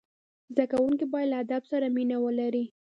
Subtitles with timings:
[0.51, 2.65] زدهکوونکي باید له ادب سره مینه ولري.